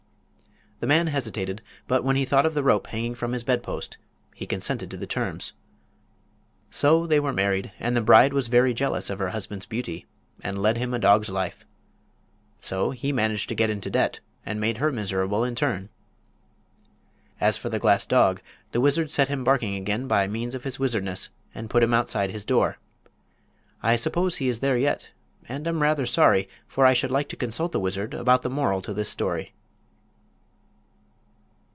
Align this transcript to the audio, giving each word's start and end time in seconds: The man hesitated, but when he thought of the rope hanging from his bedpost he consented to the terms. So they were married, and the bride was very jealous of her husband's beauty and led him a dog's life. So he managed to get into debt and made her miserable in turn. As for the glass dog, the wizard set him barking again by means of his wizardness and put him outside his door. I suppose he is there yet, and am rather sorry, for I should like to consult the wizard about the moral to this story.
The 0.81 0.87
man 0.87 1.05
hesitated, 1.05 1.61
but 1.87 2.03
when 2.03 2.15
he 2.15 2.25
thought 2.25 2.43
of 2.47 2.55
the 2.55 2.63
rope 2.63 2.87
hanging 2.87 3.13
from 3.13 3.33
his 3.33 3.43
bedpost 3.43 3.99
he 4.33 4.47
consented 4.47 4.89
to 4.89 4.97
the 4.97 5.05
terms. 5.05 5.53
So 6.71 7.05
they 7.05 7.19
were 7.19 7.31
married, 7.31 7.71
and 7.79 7.95
the 7.95 8.01
bride 8.01 8.33
was 8.33 8.47
very 8.47 8.73
jealous 8.73 9.11
of 9.11 9.19
her 9.19 9.29
husband's 9.29 9.67
beauty 9.67 10.07
and 10.43 10.57
led 10.59 10.77
him 10.77 10.91
a 10.95 10.97
dog's 10.97 11.29
life. 11.29 11.67
So 12.61 12.89
he 12.89 13.11
managed 13.11 13.47
to 13.49 13.53
get 13.53 13.69
into 13.69 13.91
debt 13.91 14.21
and 14.43 14.59
made 14.59 14.77
her 14.79 14.91
miserable 14.91 15.43
in 15.43 15.53
turn. 15.53 15.89
As 17.39 17.57
for 17.57 17.69
the 17.69 17.77
glass 17.77 18.07
dog, 18.07 18.41
the 18.71 18.81
wizard 18.81 19.11
set 19.11 19.27
him 19.27 19.43
barking 19.43 19.75
again 19.75 20.07
by 20.07 20.25
means 20.25 20.55
of 20.55 20.63
his 20.63 20.79
wizardness 20.79 21.29
and 21.53 21.69
put 21.69 21.83
him 21.83 21.93
outside 21.93 22.31
his 22.31 22.43
door. 22.43 22.79
I 23.83 23.95
suppose 23.95 24.37
he 24.37 24.47
is 24.47 24.61
there 24.61 24.79
yet, 24.79 25.11
and 25.47 25.67
am 25.67 25.83
rather 25.83 26.07
sorry, 26.07 26.49
for 26.67 26.87
I 26.87 26.93
should 26.93 27.11
like 27.11 27.29
to 27.29 27.35
consult 27.35 27.71
the 27.71 27.79
wizard 27.79 28.15
about 28.15 28.41
the 28.41 28.49
moral 28.49 28.81
to 28.81 28.95
this 28.95 29.09
story. 29.09 29.53